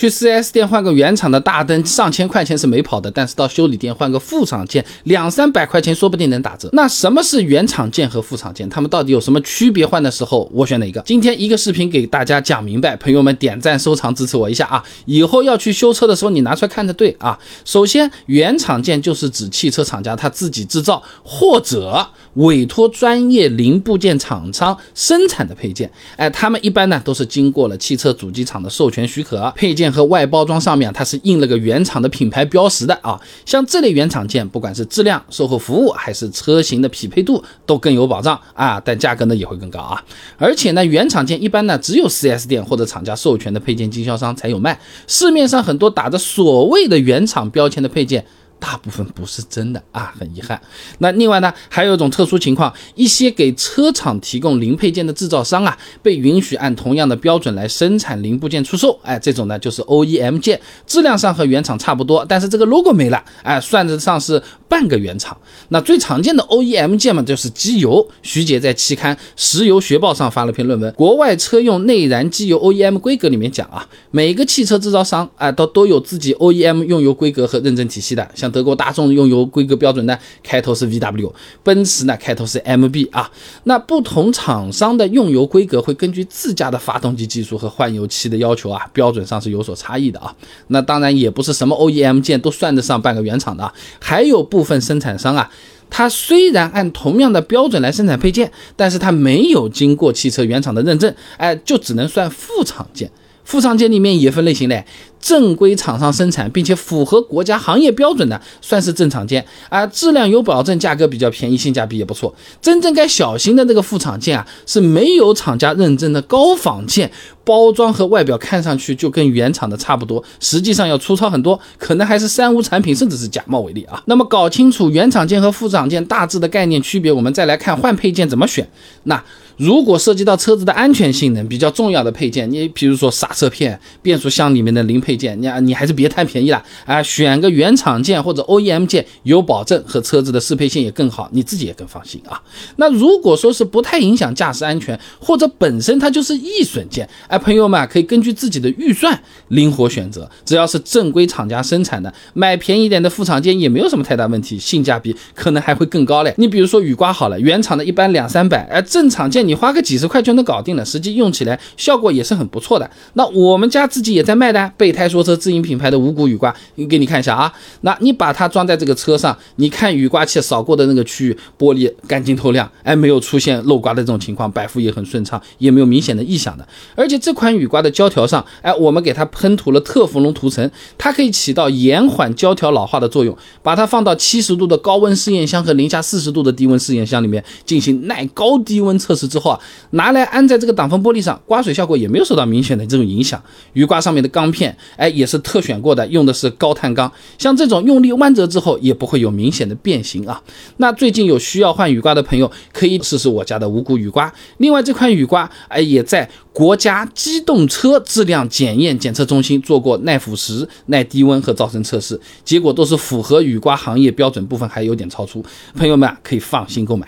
[0.00, 6.70] 去 4S 店换个原厂的大灯，上千块钱是没跑的，但是到修理店换个副厂件，两三百块钱说不定能打折。
[6.72, 8.66] 那什么是原厂件和副厂件？
[8.70, 9.86] 它们到底有什么区别？
[9.86, 11.02] 换的时候我选哪个？
[11.02, 14.82] 今天一个视频给大家讲明白，朋友们点赞收藏支持我一下啊！
[15.04, 17.38] 以后要去修车的时候，你拿出来看着对啊。
[17.66, 25.90] 首先，原厂件就是指汽车厂家他自己制造或者委托专业零部件厂商生产的配件。
[26.16, 29.89] 哎，他们一般呢都是经过了汽车主机厂的授权许可，配件。
[29.92, 40.02] 和外包装上面它是印了个原厂的品牌标识的啊，像这类原厂件，不管是质量、售后服务还是车型的匹配度都更有保障啊，但价格呢也会更高啊。
[40.36, 48.24] 而且呢，原厂件一般呢只有 4S 店或者厂家授权的配件经销商才有卖，市面上很多打着所谓的原厂标签的配件。
[48.60, 50.60] 大部分不是真的啊，很遗憾。
[50.98, 58.96] 那另外呢，还有一种特殊情况，一些给车厂提供零配件的制造商啊，被允许按同样的标准来生产零部件出售。
[59.02, 65.34] 哎，这种呢就是 OEM 件，质量上和原厂差不多，但是这个 logo 没了，哎，算得上是半个原厂。
[65.70, 68.06] 那最常见的 OEM 件嘛，就是机油。
[68.22, 78.49] 徐姐在期刊《石油学报》上发了篇论文，《国外车用内燃机油 OEM 规格》里面讲啊，每个汽车制造商啊，都都有自己 OEM 用油规格和认证体系的，像。
[78.50, 83.30] 德国大众用油规格标准呢，开头是 VW，奔驰呢开头是 MB 啊。
[83.64, 90.34] 那不同厂商的用油规格会根据自家的发动机技术和换油期的要求啊，标准上是有所差异的啊。
[90.68, 95.50] 那当然也不是什么 OEM 件都算得上半个原厂的啊，还有部分生产商啊，
[95.88, 103.10] 它虽然按同样的标准来生产配件，但是它没有经过汽车原厂的认证，哎，就只能算副厂件。
[103.42, 104.84] 副厂件里面也分类型嘞。
[105.20, 112.34] 正规厂商生产并且符合国家行业标准的，算是正厂件啊，质量有保证，价格比较便宜，性价比也不错。
[112.62, 117.10] 真正该小心的那个副厂件啊，是没有厂家认证的高仿件，
[117.44, 124.02] 包装和外表看上去就跟原厂的差不多，实际上要粗糙很多，可能还是三无产品，甚至是假冒伪劣啊。
[124.06, 128.66] 那么搞清楚原厂件和副厂件大致的概念区别，我们再来看换配件怎么选。
[129.02, 129.22] 那
[129.58, 135.09] 如果涉及到车子的安全性能比较重要的配件，你比如说刹车片、变速箱里面的零配。
[135.10, 142.40] 配件，你，你还是别贪便宜了啊，选个原厂件或者 OEM 件，有保证和车子的适配性也更好，你自己也更放心啊。
[142.76, 156.32] 那如果说是不太影响驾驶安全，或者本身它就是易损件，哎，朋友们可以根据自己的预算灵活选择，只要是正规厂家生产的，买便宜点的副厂件也没有什么太大问题，性价比可能还会更高嘞。
[156.38, 162.88] 你比如说雨刮好了，原厂的一般两三百，哎，正厂件你花个几十块就能搞定了，实际用起来效果也是很不错的。
[163.14, 164.99] 那我们家自己也在卖的备胎。
[165.00, 166.54] 开说车自营品牌的无骨雨刮，
[166.86, 167.50] 给你看一下啊。
[167.80, 176.68] 那你把它装在这个车上，你看雨刮器扫过的那个区域，玻璃干净透亮，哎，没有出现漏刮的这种情况，摆幅也很顺畅，也没有明显的异响的。
[176.94, 183.34] 而且这款雨刮的胶条上，哎，我们给它喷涂了特氟龙涂层，它可以起到延缓胶条老化的作用。
[183.62, 189.60] 把它放到七十度的高温试验箱和零下四十度的低温试验箱里面进行耐高低温测试之后啊，
[189.92, 193.42] 拿来安在这个挡风玻璃上，刮水效果也没有受到明显的这种影响。
[193.72, 194.76] 雨刮上面的钢片。
[194.96, 200.42] 哎，也是特选过的，用的是高碳钢，像这种用力弯折之后也不会有明显的变形啊。
[200.76, 204.32] 那最近有需要换雨刮的朋友，可以试试我家的无骨雨刮。
[204.58, 215.44] 另外，这款雨刮哎也在国家机动车质量检验检测中心做过耐腐蚀、耐低温和噪声测试，结果都是符合雨刮行业标准，部分还有点超出。
[215.76, 217.06] 朋友们可以放心购买。